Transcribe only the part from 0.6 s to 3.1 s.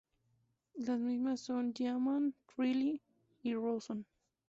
Las mismas son: Gaiman, Trelew